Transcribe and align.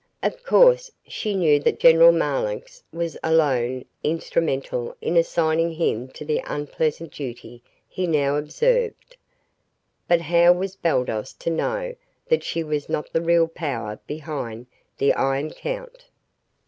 Of 0.23 0.43
course, 0.43 0.89
she 1.07 1.35
knew 1.35 1.59
that 1.59 1.79
General 1.79 2.11
Marlanx 2.11 2.81
was 2.91 3.19
alone 3.23 3.85
instrumental 4.03 4.97
in 4.99 5.15
assigning 5.15 5.73
him 5.73 6.07
to 6.13 6.25
the 6.25 6.41
unpleasant 6.47 7.13
duty 7.13 7.61
he 7.87 8.07
now 8.07 8.35
observed, 8.35 9.15
but 10.07 10.21
how 10.21 10.53
was 10.53 10.75
Baldos 10.75 11.33
to 11.33 11.51
know 11.51 11.93
that 12.29 12.43
she 12.43 12.63
was 12.63 12.89
not 12.89 13.13
the 13.13 13.21
real 13.21 13.47
power 13.47 13.99
behind 14.07 14.65
the 14.97 15.13
Iron 15.13 15.51
Count? 15.51 16.05